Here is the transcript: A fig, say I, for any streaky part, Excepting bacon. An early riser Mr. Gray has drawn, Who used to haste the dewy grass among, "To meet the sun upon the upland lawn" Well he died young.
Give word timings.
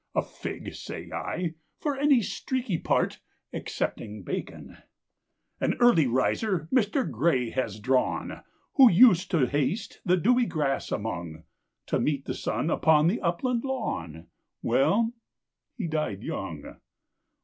A 0.15 0.23
fig, 0.23 0.73
say 0.73 1.11
I, 1.11 1.53
for 1.77 1.95
any 1.95 2.23
streaky 2.23 2.79
part, 2.79 3.19
Excepting 3.53 4.23
bacon. 4.23 4.77
An 5.59 5.75
early 5.75 6.07
riser 6.07 6.67
Mr. 6.73 7.07
Gray 7.07 7.51
has 7.51 7.79
drawn, 7.79 8.41
Who 8.77 8.89
used 8.89 9.29
to 9.29 9.45
haste 9.45 10.01
the 10.03 10.17
dewy 10.17 10.47
grass 10.47 10.91
among, 10.91 11.43
"To 11.85 11.99
meet 11.99 12.25
the 12.25 12.33
sun 12.33 12.71
upon 12.71 13.05
the 13.09 13.21
upland 13.21 13.63
lawn" 13.63 14.25
Well 14.63 15.13
he 15.77 15.87
died 15.87 16.23
young. 16.23 16.77